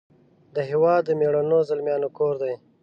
[0.55, 2.53] د هیواد د میړنو زلمیانو کور دی.